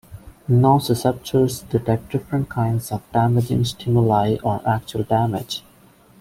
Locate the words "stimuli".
3.65-4.35